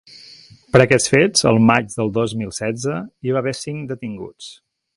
[0.75, 4.49] Per aquests fets, el maig del dos mil setze, hi va haver cinc detinguts.